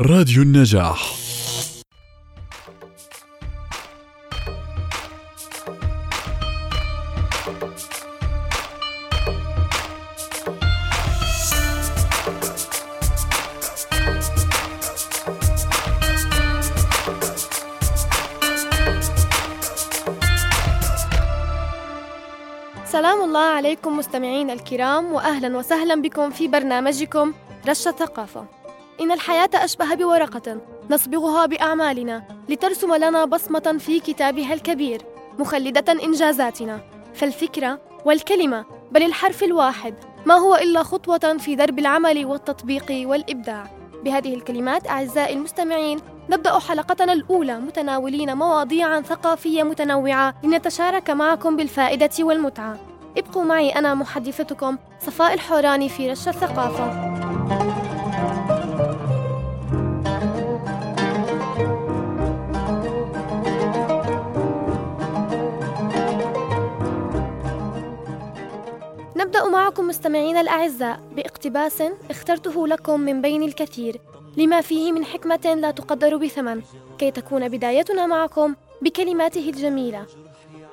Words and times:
راديو 0.00 0.42
النجاح 0.42 1.14
سلام 22.86 23.22
الله 23.22 23.40
عليكم 23.40 23.96
مستمعين 23.96 24.50
الكرام 24.50 25.12
واهلا 25.12 25.56
وسهلا 25.56 26.02
بكم 26.02 26.30
في 26.30 26.48
برنامجكم 26.48 27.32
رشة 27.68 27.90
ثقافة. 27.90 28.63
إن 29.00 29.12
الحياة 29.12 29.50
أشبه 29.54 29.94
بورقة 29.94 30.60
نصبغها 30.90 31.46
بأعمالنا 31.46 32.24
لترسم 32.48 32.94
لنا 32.94 33.24
بصمة 33.24 33.76
في 33.78 34.00
كتابها 34.00 34.54
الكبير 34.54 35.02
مخلدة 35.38 35.92
إنجازاتنا. 35.92 36.80
فالفكرة 37.14 37.80
والكلمة 38.04 38.64
بل 38.92 39.02
الحرف 39.02 39.42
الواحد 39.42 39.94
ما 40.26 40.34
هو 40.34 40.54
إلا 40.54 40.82
خطوة 40.82 41.38
في 41.38 41.56
درب 41.56 41.78
العمل 41.78 42.26
والتطبيق 42.26 42.84
والإبداع. 42.90 43.70
بهذه 44.04 44.34
الكلمات 44.34 44.86
أعزائي 44.86 45.34
المستمعين 45.34 45.98
نبدأ 46.30 46.58
حلقتنا 46.58 47.12
الأولى 47.12 47.60
متناولين 47.60 48.34
مواضيعا 48.34 49.00
ثقافية 49.00 49.62
متنوعة 49.62 50.34
لنتشارك 50.42 51.10
معكم 51.10 51.56
بالفائدة 51.56 52.10
والمتعة. 52.20 52.78
ابقوا 53.18 53.44
معي 53.44 53.70
أنا 53.70 53.94
محدثتكم 53.94 54.78
صفاء 55.00 55.34
الحوراني 55.34 55.88
في 55.88 56.10
رش 56.10 56.28
الثقافة. 56.28 57.33
نبدأ 69.44 69.56
معكم 69.56 69.88
مستمعينا 69.88 70.40
الأعزاء 70.40 71.00
باقتباس 71.16 71.82
اخترته 72.10 72.66
لكم 72.66 73.00
من 73.00 73.22
بين 73.22 73.42
الكثير 73.42 74.00
لما 74.36 74.60
فيه 74.60 74.92
من 74.92 75.04
حكمة 75.04 75.54
لا 75.60 75.70
تقدر 75.70 76.16
بثمن 76.16 76.62
كي 76.98 77.10
تكون 77.10 77.48
بدايتنا 77.48 78.06
معكم 78.06 78.54
بكلماته 78.82 79.48
الجميلة 79.50 80.06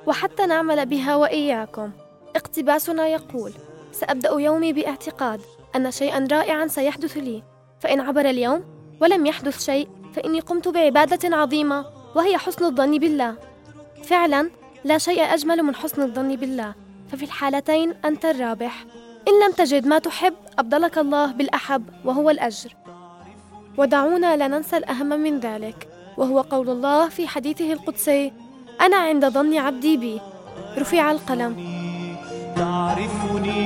وحتى 0.06 0.46
نعمل 0.46 0.86
بها 0.86 1.16
وإياكم. 1.16 1.90
اقتباسنا 2.36 3.08
يقول 3.08 3.52
سأبدأ 3.92 4.30
يومي 4.30 4.72
باعتقاد 4.72 5.40
أن 5.76 5.90
شيئا 5.90 6.28
رائعا 6.32 6.66
سيحدث 6.66 7.16
لي 7.16 7.42
فإن 7.80 8.00
عبر 8.00 8.30
اليوم 8.30 8.64
ولم 9.00 9.26
يحدث 9.26 9.64
شيء 9.64 9.88
فإني 10.14 10.40
قمت 10.40 10.68
بعبادة 10.68 11.36
عظيمة 11.36 11.84
وهي 12.14 12.38
حسن 12.38 12.64
الظن 12.64 12.98
بالله. 12.98 13.34
فعلا 14.04 14.50
لا 14.84 14.98
شيء 14.98 15.34
أجمل 15.34 15.62
من 15.62 15.74
حسن 15.74 16.02
الظن 16.02 16.36
بالله. 16.36 16.81
ففي 17.12 17.24
الحالتين 17.24 17.94
أنت 18.04 18.24
الرابح. 18.24 18.84
إن 19.28 19.34
لم 19.46 19.52
تجد 19.52 19.86
ما 19.86 19.98
تحب 19.98 20.34
أبدلك 20.58 20.98
الله 20.98 21.32
بالأحب 21.32 21.84
وهو 22.04 22.30
الأجر. 22.30 22.70
ودعونا 23.78 24.36
لا 24.36 24.48
ننسى 24.48 24.76
الأهم 24.76 25.06
من 25.06 25.40
ذلك 25.40 25.88
وهو 26.16 26.40
قول 26.40 26.68
الله 26.70 27.08
في 27.08 27.28
حديثه 27.28 27.72
القدسي 27.72 28.32
أنا 28.80 28.96
عند 28.96 29.28
ظن 29.28 29.58
عبدي 29.58 29.96
بي. 29.96 30.20
رفع 30.78 31.10
القلم. 31.10 31.52
تعرفني 32.56 33.61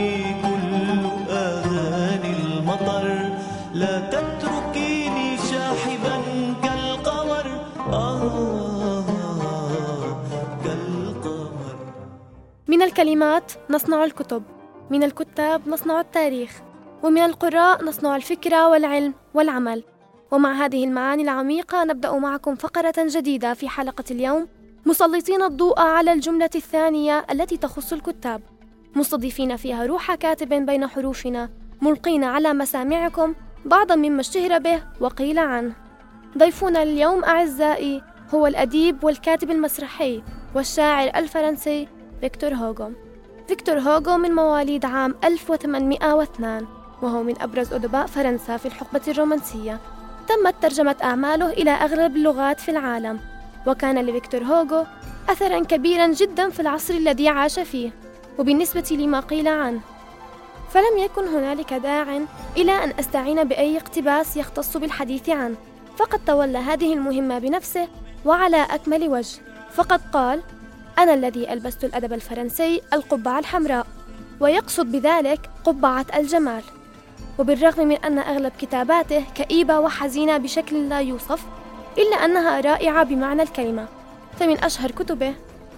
الكلمات 12.97 13.53
نصنع 13.71 14.05
الكتب. 14.05 14.43
من 14.91 15.03
الكتاب 15.03 15.69
نصنع 15.69 16.01
التاريخ 16.01 16.63
ومن 17.03 17.19
القراء 17.19 17.85
نصنع 17.85 18.17
الفكرة 18.17 18.69
والعلم 18.69 19.15
والعمل. 19.35 19.85
ومع 20.31 20.53
هذه 20.53 20.85
المعاني 20.85 21.23
العميقة 21.23 21.85
نبدأ 21.85 22.13
معكم 22.13 22.55
فقرة 22.55 22.95
جديدة 22.99 23.55
في 23.55 23.69
حلقة 23.69 24.05
اليوم 24.11 24.49
مسلطين 24.87 25.43
الضوء 25.43 25.81
على 25.81 26.13
الجملة 26.13 26.51
الثانية 26.55 27.27
التي 27.31 27.57
تخص 27.57 27.93
الكتاب. 27.93 28.43
مستضيفين 28.95 29.57
فيها 29.57 29.87
روح 29.87 30.15
كاتب 30.15 30.49
بين 30.67 30.87
حروفنا 30.87 31.51
ملقين 31.81 32.25
على 32.25 32.53
مسامعكم 32.53 33.35
بعضا 33.65 33.95
مما 33.95 34.21
اشتهر 34.21 34.59
به 34.59 34.83
وقيل 35.01 35.39
عنه. 35.39 35.75
ضيفنا 36.39 36.83
اليوم 36.83 37.25
أعزائي 37.25 38.03
هو 38.35 38.47
الأديب 38.47 39.05
والكاتب 39.05 39.51
المسرحي 39.51 40.23
والشاعر 40.55 41.11
الفرنسي 41.17 41.89
فيكتور 42.21 42.55
هوغو. 42.55 42.93
فيكتور 43.49 43.79
هوغو 43.79 44.17
من 44.17 44.31
مواليد 44.35 44.85
عام 44.85 45.15
1802 45.25 46.67
وهو 47.03 47.23
من 47.23 47.43
أبرز 47.43 47.73
أدباء 47.73 48.07
فرنسا 48.07 48.57
في 48.57 48.67
الحقبة 48.67 49.01
الرومانسية. 49.09 49.81
تمت 50.29 50.55
ترجمة 50.63 50.97
أعماله 51.03 51.51
إلى 51.51 51.71
أغلب 51.71 52.17
اللغات 52.17 52.61
في 52.61 52.71
العالم 52.71 53.21
وكان 53.67 53.99
لفيكتور 53.99 54.43
هوغو 54.43 54.87
أثرا 55.29 55.65
كبيرا 55.65 56.07
جدا 56.07 56.51
في 56.51 56.61
العصر 56.61 56.95
الذي 56.95 57.29
عاش 57.29 57.59
فيه 57.59 57.91
وبالنسبة 58.39 58.85
لما 58.91 59.21
قيل 59.21 59.49
عنه. 59.49 59.81
فلم 60.71 60.99
يكن 60.99 61.25
هنالك 61.29 61.75
داع 61.75 62.21
إلى 62.57 62.85
أن 62.85 62.93
أستعين 62.99 63.45
بأي 63.45 63.77
اقتباس 63.77 64.37
يختص 64.37 64.77
بالحديث 64.77 65.29
عنه 65.29 65.57
فقد 65.97 66.21
تولى 66.27 66.59
هذه 66.59 66.93
المهمة 66.93 67.39
بنفسه 67.39 67.89
وعلى 68.25 68.63
أكمل 68.71 69.09
وجه. 69.09 69.39
فقد 69.73 70.01
قال 70.13 70.43
أنا 70.99 71.15
الذي 71.15 71.53
ألبست 71.53 71.85
الأدب 71.85 72.13
الفرنسي 72.13 72.83
القبعة 72.93 73.39
الحمراء 73.39 73.87
ويقصد 74.41 74.93
بذلك 74.93 75.51
قبعة 75.65 76.07
الجمال. 76.17 76.63
وبالرغم 77.39 77.89
من 77.89 77.97
أن 77.97 78.19
أغلب 78.19 78.53
كتاباته 78.59 79.25
كئيبة 79.35 79.79
وحزينة 79.79 80.37
بشكل 80.37 80.89
لا 80.89 81.01
يوصف 81.01 81.43
إلا 81.99 82.25
أنها 82.25 82.61
رائعة 82.61 83.05
بمعنى 83.05 83.43
الكلمة. 83.43 83.87
فمن 84.41 84.65
أشهر 84.65 84.91
كتبه 84.91 85.35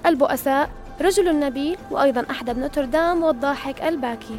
البؤساء 0.07 0.71
رجل 1.01 1.29
النبيل 1.29 1.79
وأيضا 1.91 2.27
أحدب 2.31 2.59
نوتردام 2.59 3.23
والضاحك 3.23 3.83
الباكي. 3.83 4.39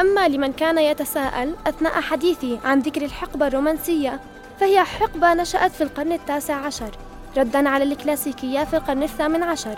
أما 0.00 0.28
لمن 0.28 0.52
كان 0.52 0.78
يتساءل 0.78 1.54
أثناء 1.66 2.00
حديثي 2.00 2.58
عن 2.64 2.80
ذكر 2.80 3.02
الحقبة 3.02 3.46
الرومانسية 3.46 4.20
فهي 4.60 4.84
حقبة 4.84 5.34
نشأت 5.34 5.72
في 5.72 5.80
القرن 5.80 6.12
التاسع 6.12 6.54
عشر 6.54 6.90
ردا 7.36 7.68
على 7.68 7.84
الكلاسيكية 7.84 8.64
في 8.64 8.76
القرن 8.76 9.02
الثامن 9.02 9.42
عشر. 9.42 9.74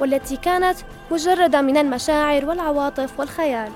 والتي 0.00 0.36
كانت 0.36 0.76
مجردة 1.10 1.60
من 1.60 1.76
المشاعر 1.76 2.46
والعواطف 2.46 3.20
والخيال. 3.20 3.72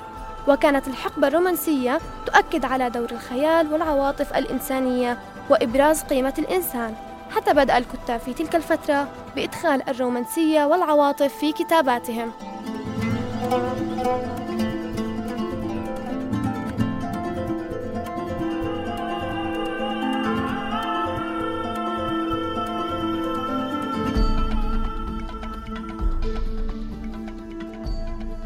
وكانت 0.48 0.88
الحقبة 0.88 1.28
الرومانسية 1.28 1.98
تؤكد 2.26 2.64
على 2.64 2.90
دور 2.90 3.10
الخيال 3.10 3.72
والعواطف 3.72 4.36
الإنسانية 4.36 5.18
وإبراز 5.50 6.02
قيمة 6.02 6.34
الإنسان 6.38 6.94
حتى 7.30 7.54
بدأ 7.54 7.78
الكتاب 7.78 8.20
في 8.20 8.34
تلك 8.34 8.56
الفترة 8.56 9.08
بإدخال 9.36 9.88
الرومانسية 9.88 10.64
والعواطف 10.64 11.34
في 11.34 11.52
كتاباتهم. 11.52 12.32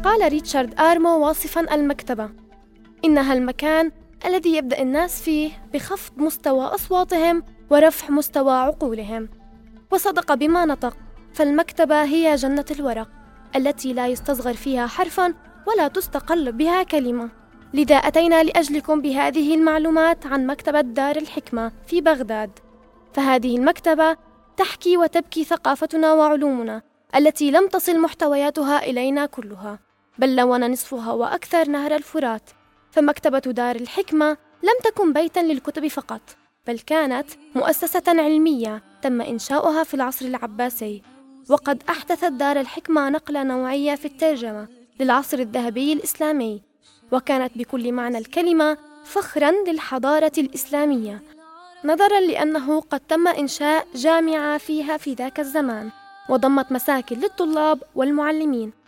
قال 0.09 0.31
ريتشارد 0.31 0.79
آرمو 0.79 1.27
واصفا 1.27 1.75
المكتبة. 1.75 2.29
إنها 3.05 3.33
المكان 3.33 3.91
الذي 4.25 4.55
يبدأ 4.57 4.81
الناس 4.81 5.21
فيه 5.21 5.51
بخفض 5.73 6.17
مستوى 6.17 6.65
أصواتهم 6.65 7.43
ورفع 7.69 8.09
مستوى 8.09 8.53
عقولهم. 8.53 9.29
وصدق 9.91 10.33
بما 10.33 10.65
نطق 10.65 10.97
فالمكتبة 11.33 12.03
هي 12.03 12.35
جنة 12.35 12.65
الورق 12.71 13.09
التي 13.55 13.93
لا 13.93 14.07
يستصغر 14.07 14.53
فيها 14.53 14.87
حرفا 14.87 15.33
ولا 15.67 15.87
تستقل 15.87 16.51
بها 16.51 16.83
كلمة. 16.83 17.29
لذا 17.73 17.95
أتينا 17.95 18.43
لأجلكم 18.43 19.01
بهذه 19.01 19.55
المعلومات 19.55 20.25
عن 20.25 20.47
مكتبة 20.47 20.81
دار 20.81 21.15
الحكمة 21.15 21.71
في 21.87 22.01
بغداد. 22.01 22.59
فهذه 23.13 23.57
المكتبة 23.57 24.17
تحكي 24.57 24.97
وتبكي 24.97 25.43
ثقافتنا 25.43 26.13
وعلومنا 26.13 26.81
التي 27.15 27.51
لم 27.51 27.67
تصل 27.67 28.01
محتوياتها 28.01 28.83
إلينا 28.83 29.25
كلها. 29.25 29.88
بل 30.19 30.35
لون 30.35 30.71
نصفها 30.71 31.11
وأكثر 31.11 31.69
نهر 31.69 31.95
الفرات 31.95 32.49
فمكتبة 32.91 33.39
دار 33.39 33.75
الحكمة 33.75 34.37
لم 34.63 34.73
تكن 34.83 35.13
بيتا 35.13 35.39
للكتب 35.39 35.87
فقط 35.87 36.21
بل 36.67 36.79
كانت 36.79 37.29
مؤسسة 37.55 38.03
علمية 38.07 38.83
تم 39.01 39.21
إنشاؤها 39.21 39.83
في 39.83 39.93
العصر 39.93 40.25
العباسي. 40.25 41.01
وقد 41.49 41.83
أحدثت 41.89 42.31
دار 42.31 42.59
الحكمة 42.59 43.09
نقلة 43.09 43.43
نوعية 43.43 43.95
في 43.95 44.05
الترجمة 44.05 44.67
للعصر 44.99 45.39
الذهبي 45.39 45.93
الإسلامي 45.93 46.61
وكانت 47.11 47.57
بكل 47.57 47.91
معنى 47.91 48.17
الكلمة 48.17 48.77
فخرا 49.03 49.51
للحضارة 49.67 50.31
الإسلامية 50.37 51.21
نظرا 51.85 52.19
لأنه 52.19 52.81
قد 52.81 52.99
تم 52.99 53.27
إنشاء 53.27 53.87
جامعة 53.95 54.57
فيها 54.57 54.97
في 54.97 55.13
ذاك 55.13 55.39
الزمان 55.39 55.89
وضمت 56.29 56.71
مساكن 56.71 57.19
للطلاب 57.19 57.83
والمعلمين. 57.95 58.78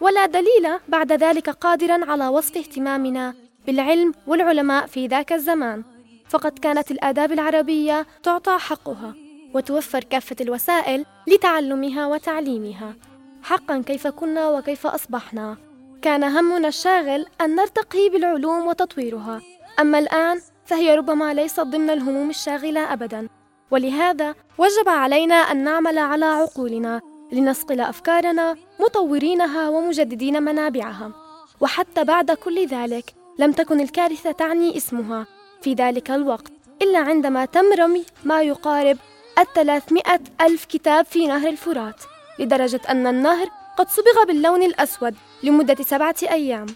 ولا 0.00 0.26
دليل 0.26 0.78
بعد 0.88 1.12
ذلك 1.12 1.50
قادرا 1.50 2.10
على 2.10 2.28
وصف 2.28 2.56
اهتمامنا 2.56 3.34
بالعلم 3.66 4.14
والعلماء 4.26 4.86
في 4.86 5.06
ذاك 5.06 5.32
الزمان. 5.32 5.84
فقد 6.28 6.58
كانت 6.58 6.90
الآداب 6.90 7.32
العربية 7.32 8.06
تعطى 8.22 8.58
حقها 8.58 9.14
وتوفر 9.54 10.04
كافة 10.04 10.36
الوسائل 10.40 11.04
لتعلمها 11.26 12.06
وتعليمها. 12.06 12.94
حقا 13.42 13.82
كيف 13.86 14.06
كنا 14.06 14.48
وكيف 14.48 14.86
أصبحنا. 14.86 15.56
كان 16.02 16.24
همنا 16.24 16.68
الشاغل 16.68 17.26
أن 17.40 17.54
نرتقي 17.54 18.08
بالعلوم 18.08 18.66
وتطويرها. 18.66 19.40
أما 19.80 19.98
الآن 19.98 20.40
فهي 20.66 20.94
ربما 20.94 21.34
ليست 21.34 21.60
ضمن 21.60 21.90
الهموم 21.90 22.30
الشاغلة 22.30 22.92
أبدا. 22.92 23.28
ولهذا 23.70 24.34
وجب 24.58 24.88
علينا 24.88 25.34
أن 25.34 25.64
نعمل 25.64 25.98
على 25.98 26.24
عقولنا 26.24 27.00
لنصقل 27.32 27.80
أفكارنا 27.80 28.56
مطورينها 28.80 29.68
ومجددين 29.68 30.42
منابعها. 30.42 31.12
وحتى 31.60 32.04
بعد 32.04 32.30
كل 32.30 32.66
ذلك 32.66 33.14
لم 33.38 33.52
تكن 33.52 33.80
الكارثة 33.80 34.32
تعني 34.32 34.76
اسمها. 34.76 35.26
في 35.62 35.74
ذلك 35.74 36.10
الوقت 36.10 36.52
إلا 36.82 36.98
عندما 36.98 37.44
تم 37.44 37.72
رمي 37.78 38.04
ما 38.24 38.42
يقارب 38.42 38.98
الثلاثمائة 39.38 40.20
ألف 40.40 40.64
كتاب 40.64 41.04
في 41.04 41.26
نهر 41.26 41.48
الفرات 41.48 42.02
لدرجة 42.38 42.80
أن 42.88 43.06
النهر 43.06 43.48
قد 43.78 43.88
صبغ 43.88 44.24
باللون 44.26 44.62
الأسود 44.62 45.14
لمدة 45.42 45.84
سبعة 45.84 46.14
أيام. 46.22 46.66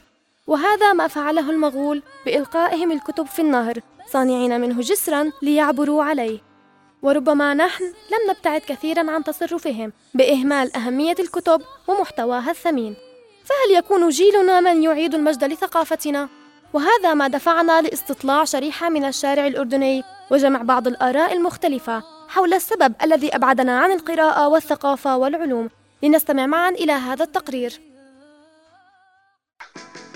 وهذا 0.47 0.93
ما 0.93 1.09
فعله 1.09 1.51
المغول 1.51 2.03
بإلقائهم 2.27 2.93
الكتب 2.93 3.27
في 3.27 3.43
النهر 3.43 3.79
صانعين 4.13 4.61
منه 4.61 4.81
جسرا 4.81 5.31
ليعبروا 5.43 6.05
عليه. 6.05 6.52
وربما 7.03 7.55
نحن 7.55 7.85
لم 7.85 8.31
نبتعد 8.31 8.61
كثيرا 8.61 9.11
عن 9.11 9.25
تصرفهم 9.25 9.93
بإهمال 10.15 10.77
أهمية 10.77 11.15
الكتب 11.19 11.63
ومحتواها 11.89 12.51
الثمين. 12.51 12.97
فهل 13.45 13.77
يكون 13.77 14.09
جيلنا 14.09 14.61
من 14.61 14.83
يعيد 14.83 15.15
المجد 15.15 15.45
لثقافتنا؟ 15.45 16.29
وهذا 16.73 17.15
ما 17.15 17.29
دفعنا 17.29 17.83
لاستطلاع 17.83 18.45
شريحة 18.45 18.89
من 18.89 19.05
الشارع 19.05 19.47
الأردني 19.47 20.03
وجمع 20.31 20.63
بعض 20.63 20.87
الآراء 20.87 21.33
المختلفة 21.33 22.03
حول 22.29 22.55
السبب 22.55 22.95
الذي 23.03 23.37
أبعدنا 23.37 23.81
عن 23.81 23.93
القراءة 23.93 24.49
والثقافة 24.49 25.17
والعلوم. 25.17 25.71
لنستمع 26.03 26.47
معا 26.47 26.71
إلى 26.71 26.93
هذا 26.93 27.25
التقرير. 27.25 27.81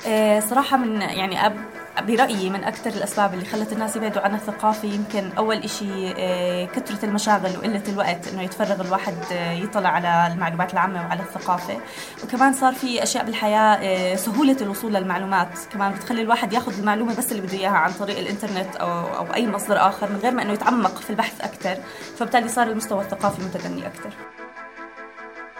آه، 0.06 0.40
صراحة 0.40 0.76
من 0.76 1.00
يعني 1.00 1.46
أب 1.46 1.85
برأيي 2.00 2.50
من 2.50 2.64
أكثر 2.64 2.90
الأسباب 2.90 3.34
اللي 3.34 3.44
خلت 3.44 3.72
الناس 3.72 3.96
يبعدوا 3.96 4.22
عن 4.22 4.34
الثقافة 4.34 4.88
يمكن 4.88 5.30
أول 5.38 5.56
إشي 5.56 6.14
آه، 6.18 6.64
كثرة 6.64 7.04
المشاغل 7.04 7.56
وقلة 7.56 7.82
الوقت 7.88 8.28
إنه 8.28 8.42
يتفرغ 8.42 8.80
الواحد 8.80 9.14
آه، 9.32 9.52
يطلع 9.52 9.88
على 9.88 10.32
المعلومات 10.32 10.72
العامة 10.72 11.06
وعلى 11.06 11.22
الثقافة. 11.22 11.76
وكمان 12.24 12.52
صار 12.52 12.74
في 12.74 13.02
أشياء 13.02 13.24
بالحياة 13.24 14.16
سهولة 14.16 14.56
الوصول 14.60 14.94
للمعلومات. 14.94 15.48
كمان 15.72 15.92
بتخلي 15.92 16.22
الواحد 16.22 16.52
ياخذ 16.52 16.78
المعلومة 16.78 17.16
بس 17.16 17.32
اللي 17.32 17.42
بده 17.42 17.58
إياها 17.58 17.76
عن 17.76 17.92
طريق 17.92 18.18
الإنترنت 18.18 18.76
أو, 18.76 18.88
أو 18.88 19.34
أي 19.34 19.46
مصدر 19.46 19.88
آخر 19.88 20.12
من 20.12 20.16
غير 20.16 20.32
ما 20.32 20.42
إنه 20.42 20.52
يتعمق 20.52 20.96
في 20.96 21.10
البحث 21.10 21.40
أكثر. 21.40 21.76
فبالتالي 22.16 22.48
صار 22.48 22.66
المستوى 22.66 23.04
الثقافي 23.04 23.42
متدني 23.42 23.86
أكثر. 23.86 24.10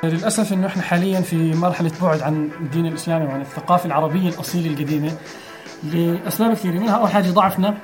للأسف 0.02 0.52
أنه 0.52 0.66
إحنا 0.66 0.82
حاليا 0.82 1.20
في 1.20 1.54
مرحلة 1.54 1.92
بعد 2.02 2.22
عن 2.22 2.50
الدين 2.60 2.86
الإسلامي 2.86 3.24
وعن 3.26 3.40
الثقافة 3.40 3.86
العربية 3.86 4.28
الأصيلة 4.28 4.70
القديمة. 4.70 5.12
لأسباب 5.82 6.54
كثيرة 6.54 6.72
منها 6.72 6.94
أول 6.94 7.10
حاجة 7.10 7.30
ضعفنا 7.30 7.74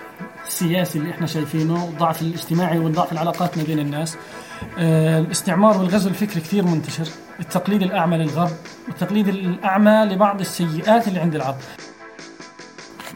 السياسي 0.47 0.99
اللي 0.99 1.11
إحنا 1.11 1.27
شايفينه 1.27 1.85
الضعف 1.85 2.23
الاجتماعي 2.23 2.79
والضعف 2.79 3.13
العلاقات 3.13 3.59
ما 3.59 3.65
بين 3.65 3.79
الناس. 3.79 4.17
آه، 4.79 5.19
الاستعمار 5.21 5.79
والغزو 5.79 6.09
الفكري 6.09 6.41
كثير 6.41 6.65
منتشر 6.65 7.09
التقليد 7.41 7.83
الأعمى 7.83 8.17
للغرب 8.17 8.51
والتقليد 8.89 9.29
الأعمى 9.29 10.05
لبعض 10.15 10.41
السيئات 10.41 11.09
اللي 11.09 11.21
عند 11.21 11.35
العرب. 11.35 11.57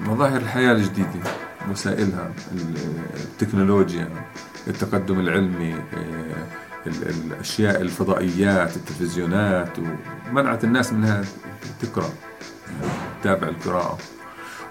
مظاهر 0.00 0.36
الحياة 0.36 0.72
الجديدة 0.72 1.20
وسائلها 1.70 2.30
التكنولوجيا 3.14 4.08
التقدم 4.68 5.20
العلمي 5.20 5.74
آه، 5.74 6.46
الأشياء 6.86 7.80
الفضائيات 7.80 8.76
التلفزيونات 8.76 9.78
ومنعت 9.78 10.64
الناس 10.64 10.92
منها 10.92 11.24
تقرأ 11.80 12.10
تتابع 13.20 13.48
القراءة. 13.48 13.98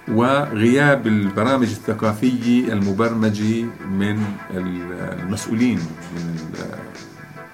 وغياب 0.07 1.07
البرامج 1.07 1.67
الثقافية 1.67 2.73
المبرمجة 2.73 3.65
من 3.89 4.23
المسؤولين 4.51 5.77
من 6.15 6.35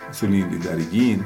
المسؤولين 0.07 0.44
الإداريين. 0.44 1.24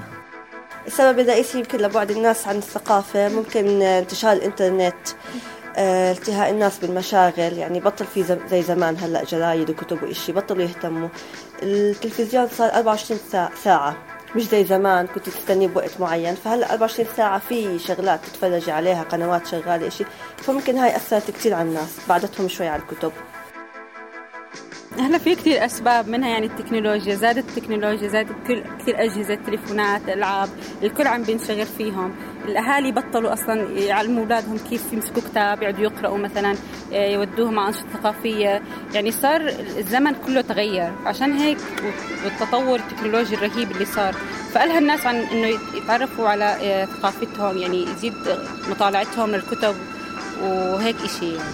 السبب 0.88 1.20
الرئيسي 1.20 1.58
يمكن 1.58 1.78
لبعد 1.78 2.12
الناس 2.12 2.48
عن 2.48 2.58
الثقافة 2.58 3.30
ممكن 3.30 3.82
انتشار 3.82 4.34
الإنترنت 4.34 4.96
آه، 5.78 6.12
التهاء 6.12 6.50
الناس 6.50 6.80
بالمشاغل 6.80 7.54
يعني 7.58 7.80
بطل 7.80 8.06
في 8.06 8.24
زي 8.50 8.62
زمان 8.62 8.98
هلأ 8.98 9.24
جرايد 9.24 9.70
وكتب 9.70 10.04
وإشي 10.04 10.32
بطلوا 10.32 10.64
يهتموا. 10.64 11.10
التلفزيون 11.64 12.48
صار 12.48 12.70
24 12.74 13.20
ساعة. 13.64 13.98
مش 14.36 14.44
زي 14.44 14.66
زمان 14.66 15.08
كنت 15.08 15.30
تستني 15.30 15.68
بوقت 15.68 16.00
معين 16.00 16.36
فهلا 16.36 16.74
24 16.74 17.08
ساعة 17.18 17.40
في 17.40 17.80
شغلات 17.80 18.20
تتفرجي 18.26 18.72
عليها 18.72 19.04
قنوات 19.04 19.48
شغالة 19.48 19.88
إشي. 19.88 20.04
فممكن 20.38 20.78
هاي 20.78 20.96
أثرت 20.96 21.32
كثير 21.32 21.54
على 21.54 21.70
الناس 21.70 21.98
بعدتهم 22.10 22.48
شوي 22.48 22.68
على 22.68 22.82
الكتب. 22.82 23.12
هلا 25.00 25.18
في 25.18 25.36
كثير 25.36 25.66
أسباب 25.66 26.08
منها 26.08 26.30
يعني 26.30 26.46
التكنولوجيا 26.46 27.16
زادت 27.16 27.50
التكنولوجيا 27.50 28.08
زادت 28.08 28.36
كل 28.48 28.64
كثير 28.80 29.04
أجهزة 29.04 29.36
تليفونات 29.36 30.10
ألعاب 30.10 30.50
الكل 30.84 31.08
عم 31.08 31.24
بينشغل 31.24 31.66
فيهم. 31.66 32.16
الأهالي 32.48 32.92
بطلوا 32.92 33.34
أصلا 33.34 33.72
يعلموا 33.72 34.24
أولادهم 34.24 34.58
كيف 34.58 34.94
يمسكوا 34.94 35.22
كتاب 35.22 35.62
يقعدوا 35.62 35.84
يقرأوا 35.84 36.18
مثلا 36.18 36.56
آه، 36.94 37.08
يودوهم 37.08 37.60
على 37.60 37.68
أنشطة 37.68 37.90
ثقافية 37.94 38.62
يعني 38.94 39.12
صار 39.12 39.42
الزمن 39.78 40.14
كله 40.14 40.42
تغير 40.42 40.94
عشان 41.06 41.34
هيك 41.34 41.58
والتطور 42.24 42.80
التكنولوجي 42.80 43.36
الرهيب 43.36 43.72
اللي 43.72 43.86
صار 43.86 44.14
فألها 44.54 44.80
الناس 44.80 45.06
عن 45.06 45.16
إنه 45.16 45.48
يتعرفوا 45.78 46.28
على 46.28 46.46
آه، 46.46 46.86
ثقافتهم 46.86 47.58
يعني 47.58 47.84
يزيد 47.84 48.14
مطالعتهم 48.70 49.32
للكتب 49.32 49.76
وهيك 50.42 50.96
إشي 50.96 51.36
يعني. 51.36 51.50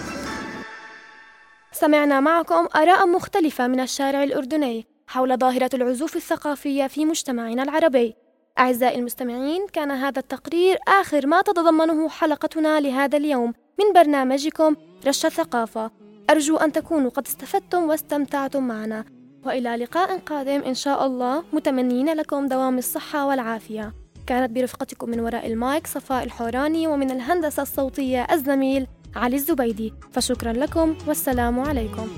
سمعنا 1.72 2.20
معكم 2.20 2.68
آراء 2.76 3.06
مختلفة 3.06 3.66
من 3.66 3.80
الشارع 3.80 4.22
الأردني 4.22 4.86
حول 5.06 5.38
ظاهرة 5.38 5.70
العزوف 5.74 6.16
الثقافية 6.16 6.86
في 6.86 7.04
مجتمعنا 7.04 7.62
العربي. 7.62 8.21
أعزائي 8.58 8.98
المستمعين، 8.98 9.66
كان 9.72 9.90
هذا 9.90 10.18
التقرير 10.18 10.78
آخر 10.88 11.26
ما 11.26 11.42
تتضمنه 11.42 12.08
حلقتنا 12.08 12.80
لهذا 12.80 13.16
اليوم 13.16 13.52
من 13.78 13.92
برنامجكم 13.94 14.76
رش 15.06 15.26
الثقافة. 15.26 15.90
أرجو 16.30 16.56
أن 16.56 16.72
تكونوا 16.72 17.10
قد 17.10 17.26
استفدتم 17.26 17.88
واستمتعتم 17.88 18.62
معنا. 18.62 19.04
وإلى 19.46 19.76
لقاء 19.76 20.18
قادم 20.18 20.62
إن 20.62 20.74
شاء 20.74 21.06
الله 21.06 21.44
متمنين 21.52 22.12
لكم 22.14 22.46
دوام 22.46 22.78
الصحة 22.78 23.26
والعافية. 23.26 23.92
كانت 24.26 24.50
برفقتكم 24.50 25.10
من 25.10 25.20
وراء 25.20 25.46
المايك 25.46 25.86
صفاء 25.86 26.24
الحوراني 26.24 26.86
ومن 26.86 27.10
الهندسة 27.10 27.62
الصوتية 27.62 28.26
الزميل 28.32 28.86
علي 29.16 29.36
الزبيدي 29.36 29.94
فشكرا 30.12 30.52
لكم 30.52 30.96
والسلام 31.06 31.60
عليكم 31.60 32.08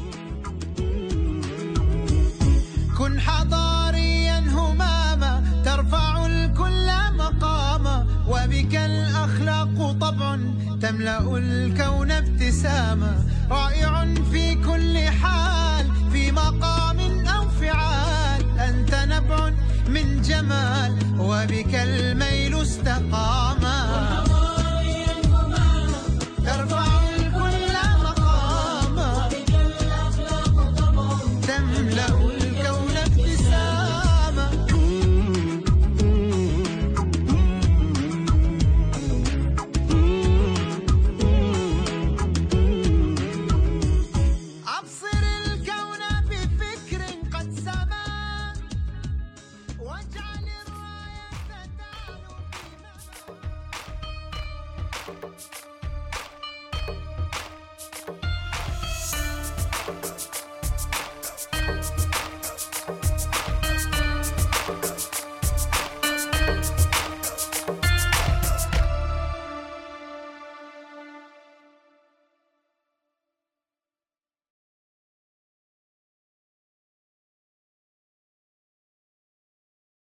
كن 2.99 3.21
حضاريا 3.21 3.64
تملأ 10.85 11.37
الكون 11.39 12.11
ابتسامة. 12.11 13.25
رائع 13.51 14.15
في 14.33 14.55
كل 14.55 14.99
حال 14.99 15.87
في 16.13 16.33
مقام 16.33 16.99
أو 17.27 17.49
فعال 17.49 18.59
أنت 18.59 18.95
نبع 18.95 19.51
من 19.89 20.23
جمال 20.23 20.93
وبك 21.19 21.75
الميل 21.75 22.63
استقام 22.63 23.44